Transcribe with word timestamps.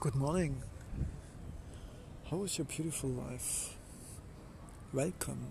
Good 0.00 0.14
morning. 0.14 0.62
How 2.30 2.44
is 2.44 2.56
your 2.56 2.66
beautiful 2.66 3.10
life? 3.10 3.76
Welcome. 4.92 5.48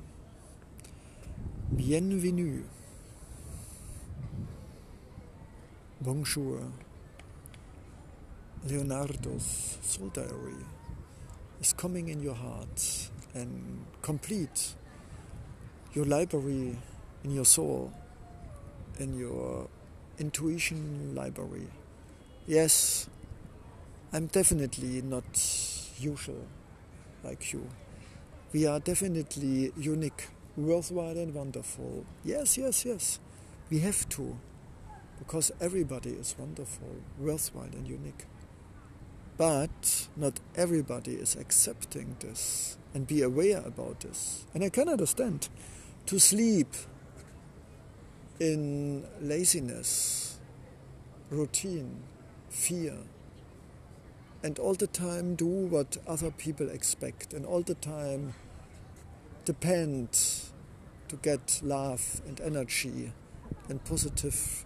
Bienvenue. 1.76 2.64
Bonjour. 6.00 6.62
Leonardo's 8.66 9.80
Soul 9.82 10.12
Diary 10.14 10.64
is 11.60 11.74
coming 11.74 12.08
in 12.08 12.24
your 12.24 12.36
heart 12.36 13.10
and 13.34 13.86
complete 14.02 14.76
your 15.94 16.06
library 16.06 16.78
in 17.26 17.32
your 17.32 17.44
soul, 17.44 17.92
in 18.98 19.20
your 19.20 19.68
intuition 20.20 21.14
library. 21.14 21.68
Yes, 22.48 23.10
I'm 24.14 24.28
definitely 24.28 25.02
not 25.02 25.26
usual 26.00 26.48
like 27.26 27.52
you. 27.52 27.68
We 28.54 28.66
are 28.66 28.80
definitely 28.80 29.74
unique, 29.78 30.30
worthwhile, 30.56 31.18
and 31.18 31.34
wonderful. 31.34 32.06
Yes, 32.24 32.58
yes, 32.58 32.86
yes. 32.86 33.20
We 33.70 33.80
have 33.80 34.08
to, 34.10 34.38
because 35.20 35.52
everybody 35.60 36.12
is 36.12 36.36
wonderful, 36.40 36.88
worthwhile, 37.20 37.66
and 37.66 37.86
unique. 37.86 38.26
But 39.36 40.08
not 40.16 40.40
everybody 40.56 41.16
is 41.16 41.36
accepting 41.36 42.16
this 42.22 42.78
and 42.94 43.06
be 43.06 43.22
aware 43.22 43.60
about 43.60 44.00
this. 44.00 44.46
And 44.54 44.64
I 44.64 44.70
can 44.70 44.88
understand. 44.88 45.50
To 46.06 46.18
sleep 46.18 46.74
in 48.40 49.06
laziness, 49.20 50.40
routine, 51.30 52.04
fear, 52.50 52.96
and 54.44 54.60
all 54.60 54.74
the 54.74 54.88
time 54.88 55.36
do 55.36 55.46
what 55.46 55.98
other 56.08 56.32
people 56.32 56.70
expect 56.70 57.34
and 57.34 57.46
all 57.46 57.62
the 57.62 57.76
time 57.76 58.34
depend 59.46 60.10
to 61.08 61.16
get 61.18 61.62
love 61.64 62.22
and 62.28 62.40
energy 62.42 63.14
and 63.70 63.84
positive 63.86 64.66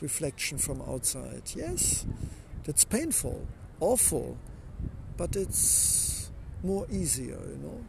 reflection 0.00 0.58
from 0.58 0.82
outside. 0.82 1.42
Yes, 1.56 2.06
that's 2.64 2.84
painful, 2.84 3.46
awful, 3.80 4.36
but 5.16 5.36
it's 5.36 6.30
more 6.62 6.86
easier, 6.90 7.40
you 7.48 7.58
know. 7.62 7.84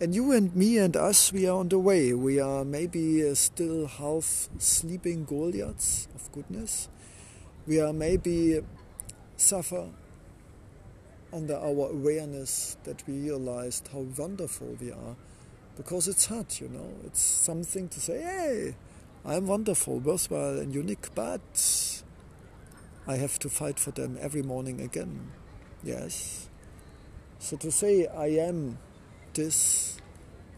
And 0.00 0.14
you 0.14 0.32
and 0.32 0.54
me 0.56 0.78
and 0.78 0.96
us, 0.96 1.32
we 1.32 1.46
are 1.46 1.56
on 1.58 1.68
the 1.68 1.78
way. 1.78 2.12
We 2.12 2.40
are 2.40 2.64
maybe 2.64 3.28
uh, 3.28 3.34
still 3.34 3.86
half 3.86 4.48
sleeping 4.58 5.24
Goliaths 5.24 6.08
of 6.14 6.30
goodness. 6.32 6.88
We 7.68 7.80
are 7.80 7.92
maybe 7.92 8.60
suffer 9.36 9.88
under 11.32 11.56
our 11.56 11.90
awareness 11.90 12.76
that 12.84 13.06
we 13.06 13.14
realized 13.14 13.88
how 13.92 14.00
wonderful 14.16 14.76
we 14.80 14.92
are 14.92 15.16
because 15.76 16.08
it's 16.08 16.26
hard, 16.26 16.46
you 16.60 16.68
know. 16.68 16.90
It's 17.04 17.20
something 17.20 17.88
to 17.88 18.00
say, 18.00 18.20
hey, 18.20 18.74
I'm 19.24 19.46
wonderful, 19.46 19.98
worthwhile, 20.00 20.58
and 20.58 20.74
unique, 20.74 21.14
but 21.14 22.02
I 23.06 23.16
have 23.16 23.38
to 23.40 23.48
fight 23.48 23.78
for 23.78 23.90
them 23.90 24.18
every 24.20 24.42
morning 24.42 24.80
again. 24.80 25.32
Yes. 25.82 26.48
So 27.38 27.56
to 27.56 27.72
say 27.72 28.06
I 28.06 28.26
am 28.26 28.78
this, 29.34 29.96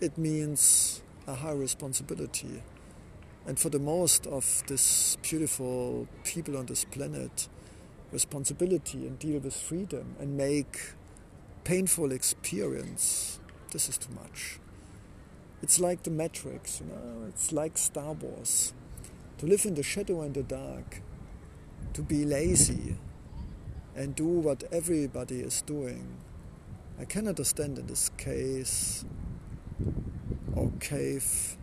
it 0.00 0.18
means 0.18 1.02
a 1.26 1.34
high 1.34 1.52
responsibility. 1.52 2.62
And 3.46 3.58
for 3.58 3.68
the 3.68 3.78
most 3.78 4.26
of 4.26 4.62
this 4.66 5.16
beautiful 5.22 6.08
people 6.24 6.56
on 6.56 6.66
this 6.66 6.84
planet, 6.84 7.48
responsibility 8.14 9.06
and 9.06 9.18
deal 9.18 9.40
with 9.40 9.54
freedom 9.54 10.14
and 10.20 10.36
make 10.36 10.94
painful 11.64 12.12
experience, 12.12 13.40
this 13.72 13.88
is 13.88 13.98
too 13.98 14.14
much. 14.14 14.60
It's 15.62 15.80
like 15.80 16.04
the 16.04 16.10
Matrix, 16.10 16.80
you 16.80 16.86
know, 16.86 17.26
it's 17.28 17.52
like 17.52 17.76
Star 17.76 18.12
Wars. 18.12 18.72
To 19.38 19.46
live 19.46 19.66
in 19.66 19.74
the 19.74 19.82
shadow 19.82 20.22
and 20.22 20.32
the 20.32 20.44
dark, 20.44 21.02
to 21.92 22.02
be 22.02 22.24
lazy 22.24 22.96
and 23.96 24.14
do 24.14 24.28
what 24.28 24.62
everybody 24.70 25.40
is 25.40 25.60
doing. 25.62 26.16
I 27.00 27.04
can 27.04 27.26
understand 27.26 27.78
in 27.78 27.86
this 27.86 28.10
case 28.16 29.04
or 30.54 30.70
cave 30.78 31.56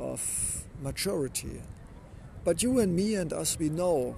of 0.00 0.64
majority. 0.80 1.60
But 2.42 2.62
you 2.62 2.78
and 2.78 2.96
me 2.96 3.14
and 3.16 3.32
us, 3.32 3.58
we 3.58 3.68
know 3.68 4.16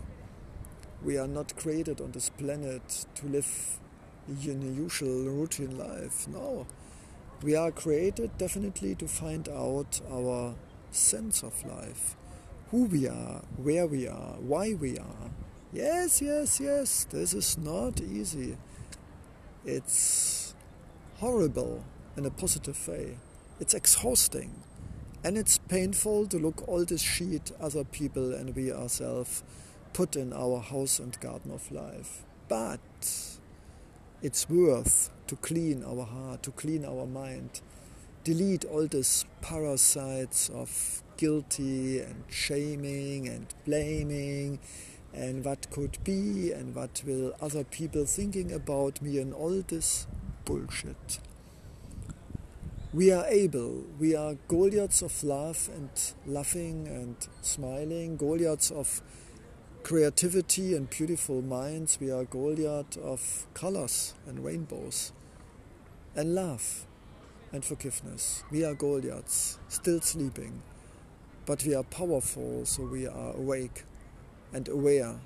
we 1.04 1.18
are 1.18 1.28
not 1.28 1.54
created 1.56 2.00
on 2.00 2.12
this 2.12 2.30
planet 2.30 3.04
to 3.14 3.26
live 3.26 3.78
in 4.26 4.62
a 4.62 4.80
usual 4.80 5.28
routine 5.28 5.76
life. 5.76 6.26
No. 6.26 6.66
We 7.42 7.54
are 7.54 7.70
created 7.70 8.38
definitely 8.38 8.94
to 8.96 9.06
find 9.06 9.48
out 9.50 10.00
our 10.10 10.54
sense 10.90 11.42
of 11.42 11.62
life. 11.66 12.16
Who 12.70 12.84
we 12.84 13.06
are, 13.06 13.42
where 13.56 13.86
we 13.86 14.08
are, 14.08 14.36
why 14.40 14.74
we 14.74 14.98
are. 14.98 15.30
Yes, 15.72 16.22
yes, 16.22 16.58
yes, 16.58 17.04
this 17.10 17.34
is 17.34 17.58
not 17.58 18.00
easy. 18.00 18.56
It's 19.66 20.54
horrible 21.18 21.84
in 22.16 22.24
a 22.24 22.30
positive 22.30 22.88
way. 22.88 23.18
It's 23.60 23.74
exhausting. 23.74 24.62
And 25.22 25.36
it's 25.36 25.58
painful 25.58 26.26
to 26.28 26.38
look 26.38 26.66
all 26.66 26.84
this 26.84 27.02
shit 27.02 27.52
other 27.60 27.84
people 27.84 28.32
and 28.32 28.54
we 28.54 28.72
ourselves 28.72 29.42
put 29.94 30.16
in 30.16 30.32
our 30.32 30.60
house 30.60 30.98
and 30.98 31.18
garden 31.20 31.52
of 31.52 31.70
life. 31.72 32.24
But 32.48 32.80
it's 34.20 34.50
worth 34.50 35.10
to 35.28 35.36
clean 35.36 35.82
our 35.84 36.04
heart, 36.04 36.42
to 36.42 36.50
clean 36.50 36.84
our 36.84 37.06
mind, 37.06 37.62
delete 38.24 38.64
all 38.66 38.86
these 38.86 39.24
parasites 39.40 40.50
of 40.50 41.02
guilty 41.16 42.00
and 42.00 42.24
shaming 42.28 43.28
and 43.28 43.46
blaming 43.64 44.58
and 45.14 45.44
what 45.44 45.70
could 45.70 45.96
be 46.02 46.50
and 46.50 46.74
what 46.74 47.02
will 47.06 47.32
other 47.40 47.62
people 47.62 48.04
thinking 48.04 48.52
about 48.52 49.00
me 49.00 49.18
and 49.18 49.32
all 49.32 49.62
this 49.68 50.08
bullshit. 50.44 51.20
We 52.92 53.12
are 53.12 53.26
able, 53.26 53.84
we 53.98 54.14
are 54.14 54.36
Goliaths 54.48 55.02
of 55.02 55.22
love 55.22 55.68
and 55.74 55.90
laughing 56.26 56.88
and 56.88 57.16
smiling, 57.42 58.16
Goliaths 58.16 58.70
of 58.70 59.02
creativity 59.84 60.74
and 60.74 60.88
beautiful 60.88 61.42
minds. 61.42 61.98
We 62.00 62.10
are 62.10 62.24
Goliath 62.24 62.96
of 62.96 63.46
colors 63.52 64.14
and 64.26 64.42
rainbows 64.42 65.12
and 66.16 66.34
love 66.34 66.86
and 67.52 67.62
forgiveness. 67.62 68.44
We 68.50 68.64
are 68.64 68.72
Goliaths, 68.72 69.58
still 69.68 70.00
sleeping, 70.00 70.62
but 71.44 71.64
we 71.66 71.74
are 71.74 71.82
powerful, 71.82 72.64
so 72.64 72.84
we 72.84 73.06
are 73.06 73.36
awake 73.36 73.84
and 74.54 74.66
aware 74.68 75.16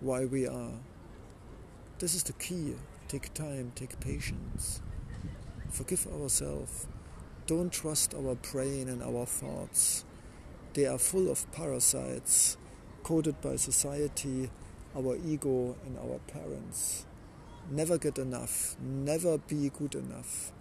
why 0.00 0.24
we 0.24 0.48
are. 0.48 0.72
This 2.00 2.16
is 2.16 2.24
the 2.24 2.32
key. 2.32 2.74
Take 3.06 3.32
time, 3.32 3.70
take 3.76 4.00
patience. 4.00 4.82
Forgive 5.70 6.08
ourselves. 6.08 6.88
Don't 7.46 7.72
trust 7.72 8.12
our 8.12 8.34
brain 8.34 8.88
and 8.88 9.04
our 9.04 9.24
thoughts. 9.24 10.04
They 10.74 10.86
are 10.86 10.98
full 10.98 11.30
of 11.30 11.50
parasites 11.52 12.56
coded 13.02 13.40
by 13.40 13.56
society, 13.56 14.50
our 14.96 15.16
ego, 15.26 15.76
and 15.84 15.98
our 15.98 16.18
parents. 16.26 17.06
Never 17.70 17.98
get 17.98 18.18
enough, 18.18 18.76
never 18.80 19.38
be 19.38 19.70
good 19.70 19.94
enough. 19.94 20.52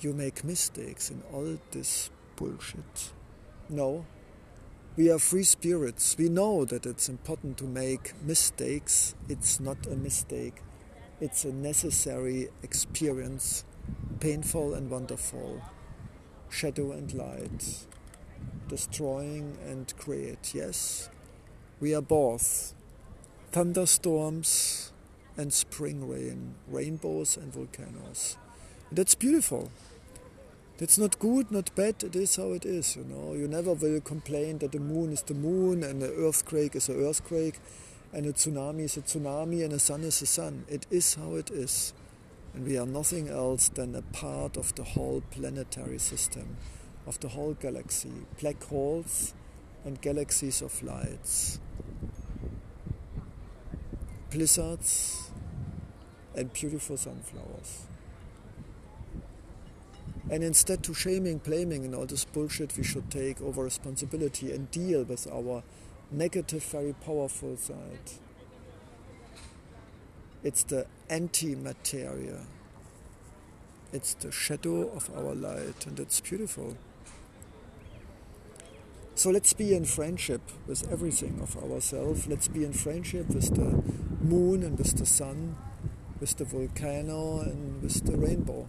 You 0.00 0.12
make 0.12 0.44
mistakes 0.44 1.10
in 1.10 1.22
all 1.32 1.58
this 1.70 2.10
bullshit. 2.36 3.12
No, 3.68 4.06
we 4.96 5.10
are 5.10 5.18
free 5.18 5.44
spirits. 5.44 6.16
We 6.18 6.28
know 6.28 6.64
that 6.64 6.86
it's 6.86 7.08
important 7.08 7.58
to 7.58 7.64
make 7.64 8.14
mistakes. 8.22 9.14
It's 9.28 9.60
not 9.60 9.86
a 9.86 9.96
mistake, 9.96 10.62
it's 11.20 11.44
a 11.44 11.52
necessary 11.52 12.48
experience, 12.62 13.64
painful 14.20 14.74
and 14.74 14.90
wonderful, 14.90 15.62
shadow 16.48 16.92
and 16.92 17.12
light 17.14 17.86
destroying 18.70 19.58
and 19.68 19.92
create. 19.98 20.54
Yes, 20.54 21.10
we 21.80 21.94
are 21.94 22.00
both 22.00 22.72
thunderstorms 23.50 24.92
and 25.36 25.52
spring 25.52 26.08
rain, 26.08 26.54
rainbows 26.68 27.36
and 27.36 27.52
volcanoes. 27.52 28.36
And 28.88 28.96
that's 28.98 29.16
beautiful. 29.16 29.70
That's 30.78 30.96
not 30.96 31.18
good, 31.18 31.50
not 31.50 31.74
bad, 31.74 32.02
it 32.02 32.16
is 32.16 32.36
how 32.36 32.52
it 32.52 32.64
is, 32.64 32.96
you 32.96 33.04
know. 33.04 33.34
You 33.34 33.48
never 33.48 33.74
will 33.74 34.00
complain 34.00 34.58
that 34.58 34.72
the 34.72 34.78
moon 34.78 35.12
is 35.12 35.22
the 35.22 35.34
moon 35.34 35.82
and 35.82 36.00
the 36.00 36.12
earthquake 36.14 36.74
is 36.74 36.88
an 36.88 37.04
earthquake 37.04 37.58
and 38.12 38.24
a 38.24 38.32
tsunami 38.32 38.80
is 38.80 38.96
a 38.96 39.02
tsunami 39.02 39.62
and 39.62 39.72
the 39.72 39.78
sun 39.78 40.02
is 40.04 40.20
the 40.20 40.26
sun. 40.26 40.64
It 40.68 40.86
is 40.90 41.16
how 41.16 41.34
it 41.34 41.50
is. 41.50 41.92
And 42.54 42.64
we 42.66 42.78
are 42.78 42.86
nothing 42.86 43.28
else 43.28 43.68
than 43.68 43.94
a 43.94 44.02
part 44.02 44.56
of 44.56 44.74
the 44.74 44.84
whole 44.84 45.22
planetary 45.30 45.98
system 45.98 46.56
of 47.10 47.18
the 47.18 47.28
whole 47.28 47.54
galaxy, 47.54 48.12
black 48.40 48.62
holes 48.62 49.34
and 49.84 50.00
galaxies 50.00 50.62
of 50.62 50.80
lights. 50.82 51.58
blizzards, 54.30 55.30
and 56.34 56.52
beautiful 56.52 56.96
sunflowers. 56.96 57.86
And 60.30 60.44
instead 60.44 60.84
to 60.84 60.94
shaming, 60.94 61.38
blaming, 61.38 61.84
and 61.84 61.94
all 61.94 62.06
this 62.06 62.24
bullshit, 62.24 62.76
we 62.76 62.84
should 62.84 63.10
take 63.10 63.40
over 63.40 63.64
responsibility 63.64 64.52
and 64.52 64.70
deal 64.70 65.02
with 65.02 65.26
our 65.26 65.64
negative, 66.12 66.62
very 66.62 66.92
powerful 66.92 67.56
side. 67.56 68.12
It's 70.44 70.62
the 70.62 70.86
anti-materia. 71.08 72.46
It's 73.92 74.14
the 74.14 74.30
shadow 74.30 74.88
of 74.90 75.10
our 75.16 75.34
light, 75.34 75.86
and 75.86 75.98
it's 75.98 76.20
beautiful. 76.20 76.76
So 79.20 79.28
let's 79.28 79.52
be 79.52 79.74
in 79.74 79.84
friendship 79.84 80.40
with 80.66 80.90
everything 80.90 81.40
of 81.42 81.54
ourselves. 81.58 82.26
Let's 82.26 82.48
be 82.48 82.64
in 82.64 82.72
friendship 82.72 83.28
with 83.28 83.54
the 83.54 83.82
moon 84.24 84.62
and 84.62 84.78
with 84.78 84.96
the 84.96 85.04
sun, 85.04 85.58
with 86.20 86.38
the 86.38 86.46
volcano 86.46 87.40
and 87.40 87.82
with 87.82 88.02
the 88.06 88.16
rainbow. 88.16 88.66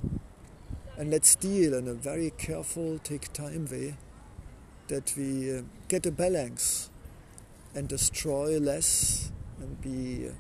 And 0.98 1.09
let's 1.09 1.36
deal 1.36 1.74
in 1.74 1.88
a 1.88 1.94
very 1.94 2.31
careful, 2.31 3.00
take 3.00 3.31
time 3.31 3.65
way 3.71 3.95
that 4.89 5.13
we 5.15 5.59
uh, 5.59 5.62
get 5.88 6.06
a 6.06 6.12
balance 6.12 6.89
and 7.74 7.88
destroy 7.88 8.59
less 8.59 9.31
and 9.57 9.80
be 9.80 10.31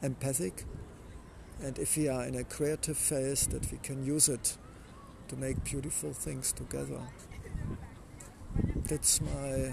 empathic. 0.00 0.64
And 1.60 1.76
if 1.76 1.96
we 1.96 2.08
are 2.08 2.22
in 2.22 2.36
a 2.36 2.44
creative 2.44 2.98
phase, 2.98 3.48
that 3.48 3.68
we 3.72 3.78
can 3.78 4.06
use 4.06 4.28
it 4.28 4.56
to 5.26 5.34
make 5.34 5.64
beautiful 5.64 6.12
things 6.12 6.52
together. 6.52 7.00
That's 8.88 9.20
my 9.20 9.72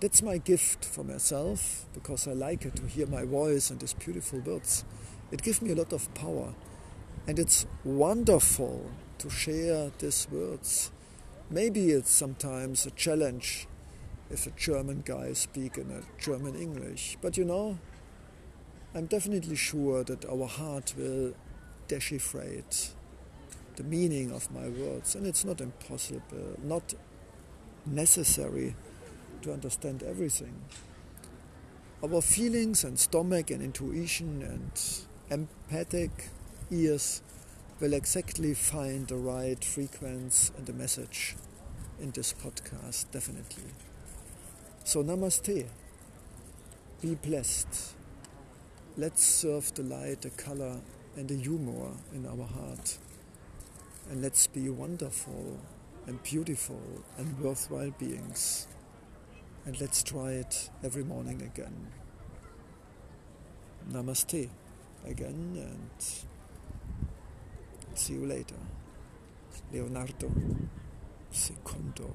that's 0.00 0.22
my 0.22 0.38
gift 0.38 0.84
for 0.84 1.04
myself 1.04 1.86
because 1.94 2.28
I 2.28 2.32
like 2.32 2.64
it 2.64 2.76
to 2.76 2.86
hear 2.86 3.06
my 3.06 3.24
voice 3.24 3.70
and 3.70 3.80
these 3.80 3.94
beautiful 3.94 4.40
words. 4.40 4.84
It 5.30 5.42
gives 5.42 5.62
me 5.62 5.70
a 5.72 5.74
lot 5.74 5.92
of 5.92 6.12
power. 6.14 6.54
And 7.26 7.38
it's 7.38 7.66
wonderful 7.84 8.90
to 9.18 9.30
share 9.30 9.90
these 9.98 10.28
words. 10.30 10.90
Maybe 11.48 11.90
it's 11.90 12.10
sometimes 12.10 12.84
a 12.84 12.90
challenge 12.90 13.66
if 14.30 14.46
a 14.46 14.50
German 14.50 15.02
guy 15.06 15.32
speak 15.32 15.78
in 15.78 15.90
a 15.90 16.02
German 16.20 16.54
English. 16.54 17.16
But 17.22 17.38
you 17.38 17.44
know, 17.44 17.78
I'm 18.94 19.06
definitely 19.06 19.56
sure 19.56 20.04
that 20.04 20.24
our 20.26 20.46
heart 20.46 20.94
will 20.98 21.34
decipherate 21.88 22.90
the 23.76 23.84
meaning 23.84 24.30
of 24.30 24.50
my 24.52 24.68
words, 24.68 25.14
and 25.14 25.26
it's 25.26 25.44
not 25.44 25.60
impossible, 25.60 26.58
not 26.62 26.94
necessary 27.86 28.74
to 29.42 29.52
understand 29.52 30.02
everything. 30.02 30.62
Our 32.02 32.20
feelings 32.20 32.84
and 32.84 32.98
stomach 32.98 33.50
and 33.50 33.62
intuition 33.62 34.42
and 34.42 34.70
empathic 35.30 36.30
ears 36.70 37.22
will 37.80 37.92
exactly 37.92 38.54
find 38.54 39.08
the 39.08 39.16
right 39.16 39.62
frequency 39.64 40.52
and 40.56 40.66
the 40.66 40.72
message 40.72 41.36
in 42.00 42.10
this 42.10 42.32
podcast, 42.32 43.10
definitely. 43.10 43.64
So, 44.84 45.02
namaste. 45.02 45.66
Be 47.00 47.14
blessed. 47.14 47.94
Let's 48.96 49.24
serve 49.24 49.74
the 49.74 49.82
light, 49.82 50.22
the 50.22 50.30
color, 50.30 50.80
and 51.16 51.28
the 51.28 51.36
humor 51.36 51.90
in 52.14 52.26
our 52.26 52.46
heart. 52.46 52.98
And 54.10 54.22
let's 54.22 54.46
be 54.46 54.68
wonderful 54.68 55.58
and 56.06 56.22
beautiful 56.22 56.80
and 57.16 57.38
worthwhile 57.40 57.90
beings. 57.98 58.66
And 59.64 59.80
let's 59.80 60.02
try 60.02 60.32
it 60.32 60.70
every 60.82 61.04
morning 61.04 61.42
again. 61.42 61.88
Namaste 63.90 64.50
again 65.06 65.56
and 65.56 66.04
see 67.94 68.14
you 68.14 68.26
later. 68.26 68.56
Leonardo 69.72 70.30
Secondo. 71.30 72.14